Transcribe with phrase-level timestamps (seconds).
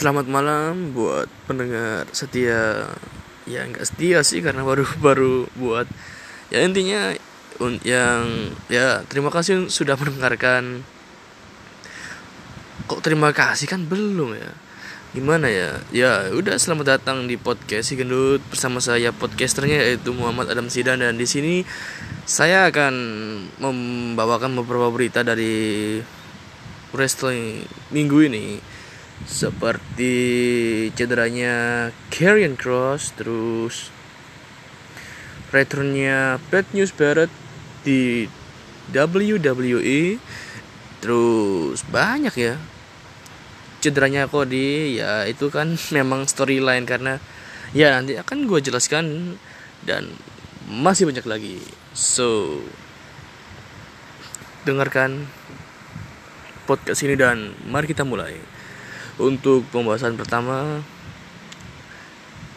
[0.00, 2.88] Selamat malam buat pendengar setia.
[3.44, 5.84] Ya nggak setia sih karena baru baru buat.
[6.48, 7.12] Ya intinya
[7.84, 10.80] yang ya terima kasih sudah mendengarkan.
[12.88, 13.68] Kok terima kasih?
[13.68, 14.56] Kan belum ya.
[15.12, 15.84] Gimana ya?
[15.92, 21.04] Ya udah selamat datang di podcast si gendut bersama saya podcasternya yaitu Muhammad Adam Sidan
[21.04, 21.60] dan di sini
[22.24, 22.94] saya akan
[23.60, 26.00] membawakan beberapa berita dari
[26.96, 28.69] wrestling minggu ini
[29.30, 30.14] seperti
[30.98, 33.94] cederanya Karrion Cross terus
[35.54, 37.30] returnnya Bad News Barrett
[37.86, 38.26] di
[38.90, 40.18] WWE
[40.98, 42.58] terus banyak ya
[43.80, 45.00] cederanya Cody.
[45.00, 47.18] Ya itu kan memang storyline karena
[47.72, 49.36] ya nanti akan gue jelaskan
[49.82, 50.12] dan
[50.68, 51.58] masih banyak lagi.
[51.96, 52.60] So
[54.68, 55.26] dengarkan
[56.68, 58.36] podcast ini dan mari kita mulai
[59.20, 60.80] untuk pembahasan pertama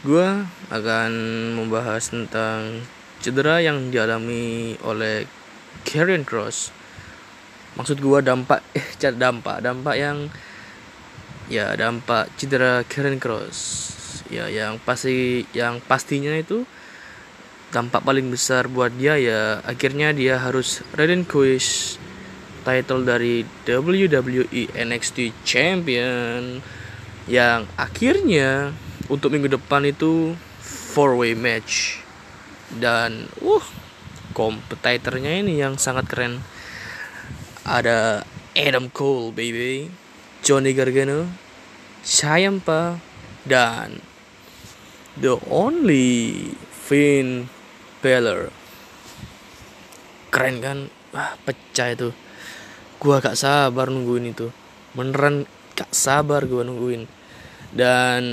[0.08, 0.28] gue
[0.72, 1.12] akan
[1.60, 2.84] membahas tentang
[3.20, 5.28] cedera yang dialami oleh
[5.84, 6.72] Karrion Cross
[7.74, 9.66] maksud gue dampak eh dampak.
[9.66, 10.30] Dampak yang
[11.52, 13.60] ya dampak cedera Karen Cross
[14.32, 16.64] ya yang pasti yang pastinya itu
[17.74, 22.00] dampak paling besar buat dia ya akhirnya dia harus relinquish
[22.64, 26.64] title dari WWE NXT Champion
[27.30, 28.72] yang akhirnya
[29.12, 32.00] untuk minggu depan itu four way match
[32.80, 33.66] dan uh
[34.34, 36.42] kompetitornya ini yang sangat keren
[37.64, 38.26] ada
[38.58, 40.04] Adam Cole baby
[40.44, 41.32] Johnny Gargano,
[42.04, 43.00] Ciampa,
[43.48, 44.04] dan
[45.16, 47.48] the only Finn
[48.04, 48.52] Balor.
[50.36, 50.80] Keren kan?
[51.16, 52.12] Wah, pecah itu.
[53.04, 54.48] Gua gak sabar nungguin itu.
[54.96, 55.44] Beneran
[55.76, 57.06] gak sabar gua nungguin.
[57.76, 58.24] Dan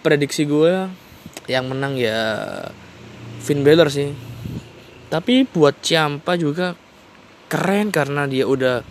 [0.00, 0.86] prediksi gue
[1.50, 2.20] yang menang ya
[3.42, 4.14] Finn Balor sih.
[5.08, 6.76] Tapi buat Ciampa juga
[7.48, 8.84] keren karena dia udah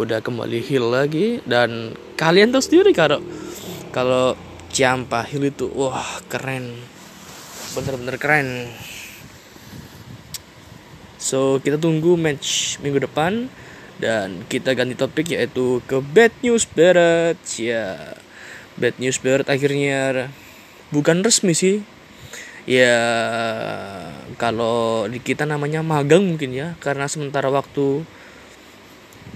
[0.00, 3.20] udah kembali heal lagi dan kalian tahu sendiri kalau
[3.92, 4.32] kalau
[4.72, 6.80] Ciampa heal itu wah keren
[7.76, 8.48] bener-bener keren
[11.20, 13.52] so kita tunggu match minggu depan
[14.00, 18.16] dan kita ganti topik yaitu ke bad news Barrett ya
[18.80, 20.32] bad news Barrett akhirnya
[20.88, 21.84] bukan resmi sih
[22.64, 22.96] ya
[24.40, 28.08] kalau di kita namanya magang mungkin ya karena sementara waktu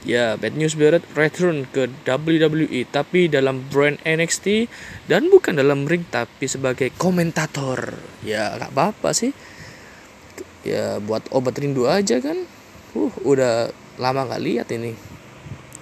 [0.04, 4.68] Ya, Bad News Barrett return ke WWE tapi dalam brand NXT
[5.08, 7.96] dan bukan dalam ring tapi sebagai komentator.
[8.20, 9.32] Ya, gak apa-apa sih.
[10.64, 12.40] Ya, buat obat rindu aja kan.
[12.96, 13.70] Uh, udah
[14.00, 14.96] lama gak lihat ini.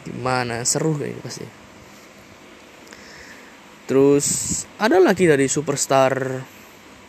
[0.03, 1.47] Gimana seru kayaknya pasti.
[3.87, 4.26] Terus
[4.78, 6.42] ada lagi dari superstar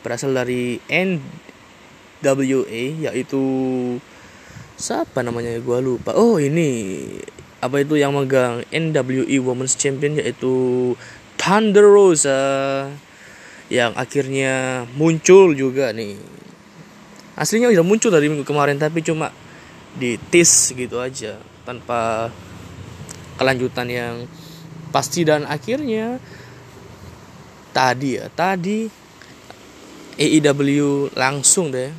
[0.03, 3.43] berasal dari NWA yaitu
[4.75, 6.99] siapa namanya gue lupa oh ini
[7.63, 10.91] apa itu yang megang NWE Women's Champion yaitu
[11.39, 12.91] Thunder Rosa
[13.71, 16.19] yang akhirnya muncul juga nih
[17.33, 19.33] aslinya udah muncul dari minggu kemarin tapi cuma
[19.97, 22.29] di tease gitu aja tanpa
[23.37, 24.15] kelanjutan yang
[24.93, 26.21] pasti dan akhirnya
[27.73, 28.85] tadi ya tadi
[30.13, 31.89] AEW langsung deh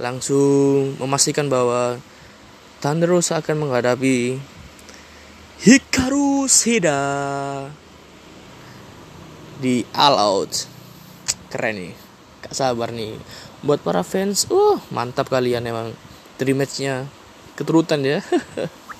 [0.00, 2.00] langsung memastikan bahwa
[2.80, 4.40] Thunder Rosa akan menghadapi
[5.64, 7.00] Hikaru Shida
[9.64, 10.68] di All Out.
[11.48, 11.92] Keren nih.
[12.44, 13.16] Gak sabar nih.
[13.64, 15.96] Buat para fans, uh mantap kalian emang.
[16.36, 17.08] Dream matchnya
[17.56, 18.20] keturutan ya.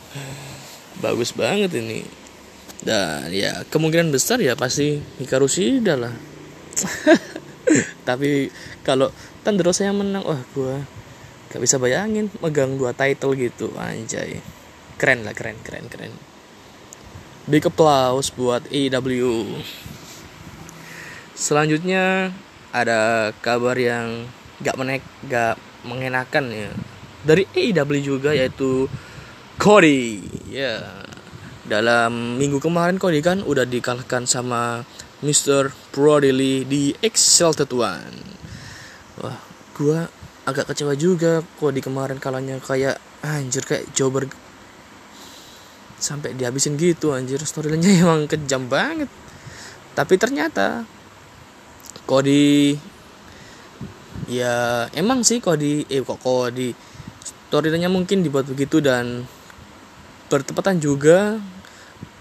[1.04, 2.00] Bagus banget ini.
[2.80, 6.14] Dan ya kemungkinan besar ya pasti Hikaru Shida lah.
[8.08, 8.48] Tapi
[8.80, 9.12] kalau
[9.44, 10.80] Rosa yang menang, wah gue
[11.52, 14.40] gak bisa bayangin megang dua title gitu, anjay.
[14.96, 16.12] Keren lah, keren, keren, keren.
[17.44, 19.60] Big applause buat AEW.
[21.36, 22.32] Selanjutnya
[22.72, 24.24] ada kabar yang
[24.62, 26.70] gak menek, gak mengenakan ya.
[27.24, 28.86] Dari AEW juga yaitu
[29.56, 30.20] Cody.
[30.50, 31.02] Ya.
[31.64, 34.84] Dalam minggu kemarin Cody kan udah dikalahkan sama
[35.24, 35.72] Mr.
[35.88, 38.20] Brody di Exalted One.
[39.24, 39.40] Wah,
[39.72, 40.04] gua
[40.44, 44.28] agak kecewa juga di kemarin kalanya kayak anjir kayak jobber
[45.96, 49.08] sampai dihabisin gitu anjir storyline emang kejam banget.
[49.96, 50.84] Tapi ternyata
[52.04, 52.76] Cody
[54.28, 56.72] ya emang sih Cody eh kok Cody
[57.54, 59.22] storyline mungkin dibuat begitu dan
[60.26, 61.38] bertepatan juga.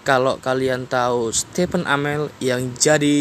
[0.06, 3.18] Kalau kalian tahu Stephen Amell yang jadi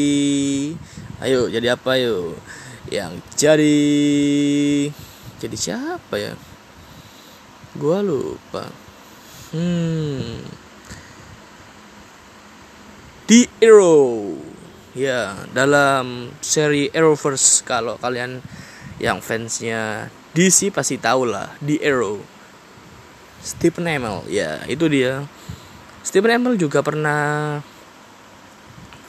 [1.24, 2.36] ayo jadi apa yuk
[2.90, 3.78] yang jadi
[5.40, 6.34] jadi siapa ya?
[7.78, 8.68] Gua lupa.
[9.56, 10.44] Hmm.
[13.30, 14.36] The Arrow.
[14.92, 18.44] Ya dalam seri Arrowverse kalau kalian
[18.98, 22.20] yang fansnya DC pasti tahu lah The Arrow.
[23.42, 25.26] Stephen Amell ya itu dia.
[26.02, 27.60] Stephen Amell juga pernah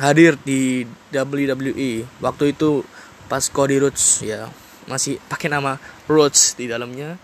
[0.02, 0.84] hadir di
[1.14, 2.82] WWE waktu itu
[3.30, 4.50] pas Cody Rhodes ya
[4.90, 7.16] masih pakai nama Rhodes di dalamnya.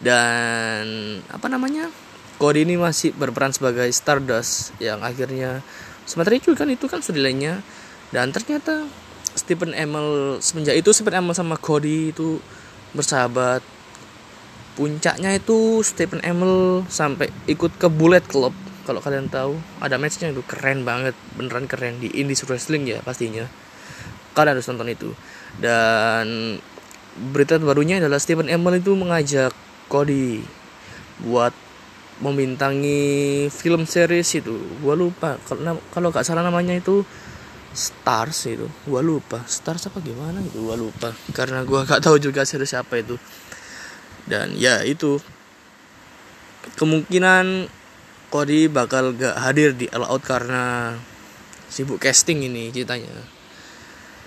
[0.00, 0.84] Dan
[1.28, 1.92] apa namanya
[2.40, 5.60] Cody ini masih berperan sebagai Stardust yang akhirnya
[6.08, 7.60] sementara itu kan itu kan lainnya.
[8.10, 8.88] Dan ternyata
[9.38, 12.42] Stephen Amell semenjak itu Stephen Amell sama Cody itu
[12.94, 13.62] bersahabat.
[14.74, 18.54] Puncaknya itu Stephen Amell sampai ikut ke Bullet Club
[18.88, 19.58] kalau kalian tahu.
[19.78, 21.14] Ada matchnya itu keren banget.
[21.38, 23.46] Beneran keren di indie wrestling ya pastinya.
[24.34, 25.10] Kalian harus nonton itu.
[25.58, 26.58] Dan
[27.34, 29.54] berita barunya adalah Stephen Amell itu mengajak
[29.90, 30.42] Cody
[31.20, 31.52] buat
[32.20, 34.54] membintangi film series itu.
[34.84, 37.02] Gua lupa kalau kalau nggak salah namanya itu
[37.70, 38.66] Stars itu.
[38.86, 39.42] Gua lupa.
[39.46, 41.14] Stars apa gimana itu gua lupa.
[41.30, 43.14] Karena gua gak tahu juga series apa itu.
[44.26, 45.22] Dan ya itu.
[46.76, 47.70] Kemungkinan
[48.30, 50.94] Cody bakal gak hadir di All Out karena
[51.70, 53.10] sibuk casting ini ceritanya.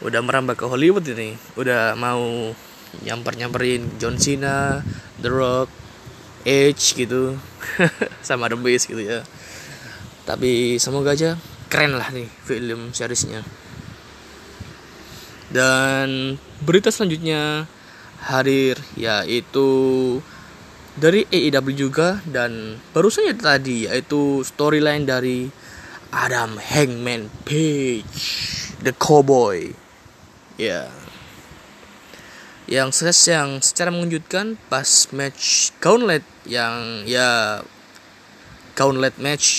[0.04, 1.36] Udah merambah ke Hollywood ini.
[1.56, 2.51] Udah mau
[3.04, 4.84] nyamper nyamperin John Cena
[5.19, 5.69] The Rock
[6.44, 7.36] Edge gitu.
[8.28, 9.24] Sama The Beast gitu ya.
[10.24, 11.36] Tapi semoga aja
[11.74, 13.42] keren lah nih film seriesnya
[15.50, 17.66] dan berita selanjutnya
[18.30, 19.66] hadir yaitu
[20.94, 25.50] dari AEW juga dan baru saja tadi yaitu storyline dari
[26.14, 28.22] Adam Hangman Page
[28.86, 29.74] the Cowboy
[30.62, 30.90] ya yeah.
[32.69, 37.66] yang yang secara mengejutkan pas match gauntlet yang ya
[38.78, 39.50] gauntlet match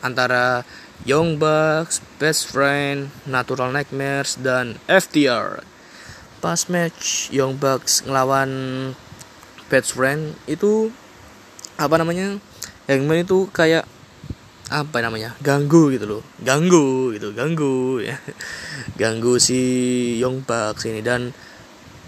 [0.00, 0.64] antara
[1.08, 5.64] Young Bucks, Best Friend, Natural Nightmares dan FTR.
[6.44, 8.50] Pas match Young Bucks ngelawan
[9.70, 10.90] best friend itu
[11.78, 12.42] apa namanya
[12.90, 13.86] Hangman itu kayak
[14.66, 16.22] apa namanya ganggu gitu loh.
[16.42, 18.18] Ganggu gitu ganggu ya.
[19.00, 19.60] Ganggu si
[20.18, 21.30] Young Bucks ini dan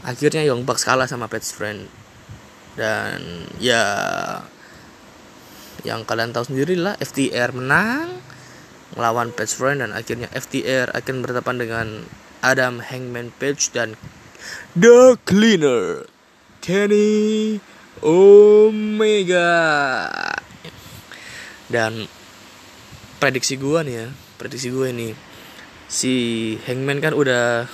[0.03, 1.87] akhirnya Young Bucks kalah sama best friend.
[2.75, 3.83] Dan ya
[5.83, 8.23] yang kalian tahu sendiri lah FTR menang
[8.95, 11.87] melawan best friend dan akhirnya FTR akan berhadapan dengan
[12.45, 13.97] Adam Hangman Page dan
[14.77, 16.07] The Cleaner
[16.61, 17.59] Kenny
[18.03, 19.55] Omega.
[21.73, 22.07] Dan
[23.23, 24.07] prediksi gue nih ya
[24.37, 25.15] prediksi gue ini
[25.87, 26.15] si
[26.67, 27.71] Hangman kan udah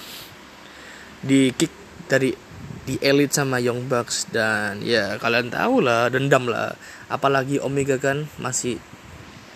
[1.25, 1.73] di kick
[2.05, 2.37] dari
[2.85, 6.77] di elite sama Young Bucks dan ya kalian tahu lah dendam lah
[7.09, 8.79] apalagi Omega kan masih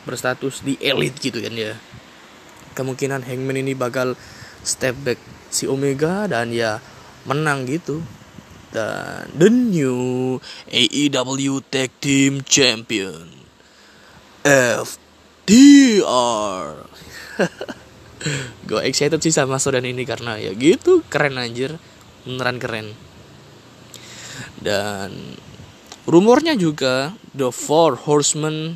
[0.09, 1.77] berstatus di elite gitu kan ya.
[2.73, 4.17] Kemungkinan Hangman ini bakal
[4.65, 5.21] step back
[5.53, 6.81] si Omega dan ya
[7.29, 8.03] menang gitu.
[8.73, 10.41] Dan the new
[10.73, 13.29] AEW Tag Team Champion
[14.41, 14.99] FTR
[18.69, 21.77] gue excited sih sama sodan ini karena ya gitu keren anjir.
[22.23, 22.95] Beneran keren.
[24.63, 25.11] Dan
[26.07, 28.75] rumornya juga The Four Horsemen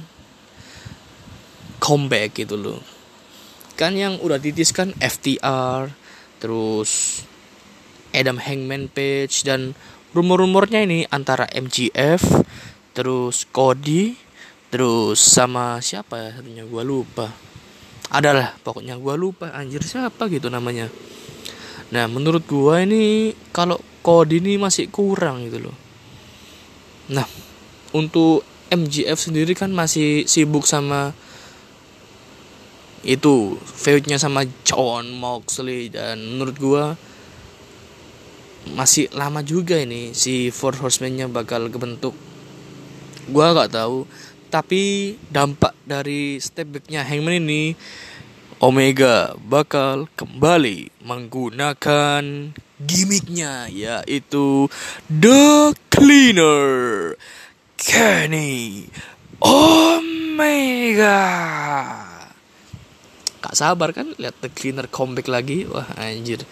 [1.83, 2.81] comeback gitu loh.
[3.75, 5.91] Kan yang udah ditiskan FTR
[6.41, 7.21] terus
[8.15, 9.77] Adam Hangman Page dan
[10.17, 12.47] rumor-rumornya ini antara MGF
[12.97, 14.17] terus Cody
[14.71, 16.31] terus sama siapa ya?
[16.41, 17.29] Satunya gue lupa.
[18.07, 20.89] Adalah pokoknya gue lupa anjir siapa gitu namanya.
[21.91, 25.86] Nah menurut gue ini kalau Cody ini masih kurang gitu loh
[27.07, 27.27] nah
[27.95, 31.15] untuk MGF sendiri kan masih sibuk sama
[33.07, 36.85] itu feudnya sama John Moxley dan menurut gue
[38.75, 42.19] masih lama juga ini si Four Horsemen-nya bakal kebentuk.
[43.31, 44.07] Gua gak tahu,
[44.51, 47.79] tapi dampak dari step back-nya Hangman ini
[48.59, 52.23] Omega bakal kembali menggunakan
[52.81, 54.69] gimmicknya yaitu
[55.13, 57.17] The Cleaner.
[57.81, 58.85] Kenny
[59.41, 61.25] Omega.
[63.41, 65.65] Gak sabar kan lihat The Cleaner comeback lagi.
[65.65, 66.45] Wah anjir.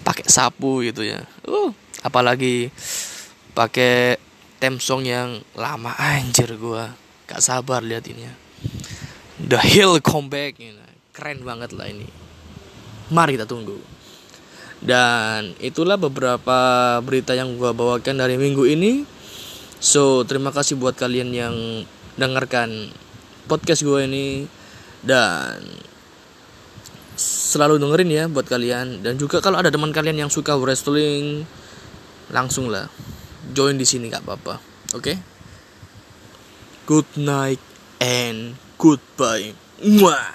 [0.00, 1.20] Pakai sapu gitu ya.
[1.44, 2.72] Uh apalagi
[3.52, 4.16] pakai
[4.56, 5.92] tem song yang lama.
[6.00, 6.96] Anjir gua.
[7.28, 8.32] Gak sabar lihat ini ya.
[9.36, 10.56] The Hill comeback.
[11.12, 12.08] Keren banget lah ini.
[13.12, 13.91] Mari kita tunggu
[14.82, 16.58] dan itulah beberapa
[17.06, 19.06] berita yang gue bawakan dari minggu ini.
[19.82, 21.54] So terima kasih buat kalian yang
[22.18, 22.90] dengarkan
[23.46, 24.46] podcast gue ini.
[25.02, 25.62] Dan
[27.18, 29.06] selalu dengerin ya buat kalian.
[29.06, 31.46] Dan juga kalau ada teman kalian yang suka wrestling
[32.34, 32.90] langsung lah.
[33.54, 34.58] Join di sini gak apa-apa.
[34.94, 35.02] Oke?
[35.02, 35.16] Okay?
[36.86, 37.62] good night
[38.02, 39.54] and goodbye.
[39.82, 40.34] Mwah.